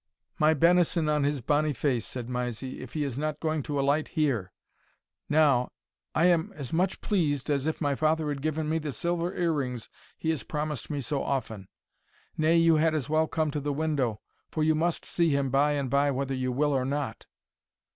"My 0.39 0.55
benison 0.55 1.07
on 1.09 1.23
his 1.23 1.41
bonny 1.41 1.73
face," 1.73 2.07
said 2.07 2.27
Mysie, 2.27 2.81
"if 2.81 2.93
he 2.93 3.03
is 3.03 3.19
not 3.19 3.39
going 3.39 3.61
to 3.61 3.79
alight 3.79 4.07
here! 4.07 4.51
Now, 5.29 5.73
I 6.15 6.25
am 6.25 6.51
as 6.55 6.73
much 6.73 7.01
pleased 7.01 7.51
as 7.51 7.67
if 7.67 7.79
my 7.81 7.93
father 7.93 8.29
had 8.29 8.41
given 8.41 8.67
me 8.67 8.79
the 8.79 8.93
silver 8.93 9.31
earrings 9.37 9.91
he 10.17 10.31
has 10.31 10.41
promised 10.41 10.89
me 10.89 11.01
so 11.01 11.21
often; 11.23 11.67
nay, 12.35 12.57
you 12.57 12.77
had 12.77 12.95
as 12.95 13.09
well 13.09 13.27
come 13.27 13.51
to 13.51 13.59
the 13.61 13.71
window, 13.73 14.19
for 14.49 14.63
you 14.63 14.73
must 14.73 15.05
see 15.05 15.29
him 15.35 15.51
by 15.51 15.73
and 15.73 15.91
by 15.91 16.09
whether 16.09 16.33
you 16.33 16.51
will 16.51 16.73
or 16.73 16.83
not." 16.83 17.27